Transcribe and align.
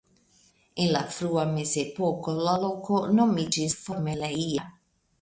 En 0.85 0.89
la 0.95 1.01
frua 1.17 1.43
Mezepoko 1.51 2.35
la 2.41 2.57
loko 2.65 3.01
nomiĝis 3.21 3.81
Formelleia. 3.87 4.71